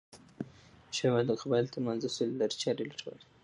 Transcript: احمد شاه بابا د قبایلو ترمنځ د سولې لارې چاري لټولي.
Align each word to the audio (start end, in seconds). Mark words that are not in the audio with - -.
احمد 0.03 0.93
شاه 0.97 1.11
بابا 1.13 1.23
د 1.27 1.31
قبایلو 1.41 1.73
ترمنځ 1.73 1.99
د 2.03 2.07
سولې 2.15 2.35
لارې 2.39 2.55
چاري 2.63 2.83
لټولي. 2.89 3.25